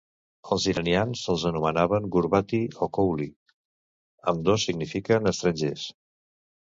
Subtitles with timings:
[0.53, 3.29] Els iranians els anomenaven "gurbati" o "kouli",
[4.33, 5.85] ambdós signifiquen "estrangers".